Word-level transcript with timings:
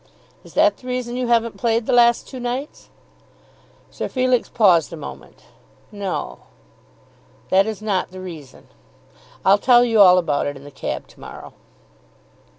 "Is 0.43 0.55
that 0.55 0.77
the 0.77 0.87
reason 0.87 1.15
you 1.15 1.27
haven't 1.27 1.57
played 1.57 1.85
the 1.85 1.93
last 1.93 2.27
two 2.27 2.39
nights?" 2.39 2.89
Sir 3.91 4.07
Felix 4.09 4.49
paused 4.49 4.91
a 4.91 4.97
moment. 4.97 5.43
"No; 5.91 6.39
that 7.49 7.67
is 7.67 7.83
not 7.83 8.09
the 8.09 8.19
reason. 8.19 8.67
I'll 9.45 9.59
tell 9.59 9.85
you 9.85 10.01
all 10.01 10.17
about 10.17 10.47
it 10.47 10.57
in 10.57 10.63
the 10.63 10.71
cab 10.71 11.07
to 11.09 11.19
morrow." 11.19 11.53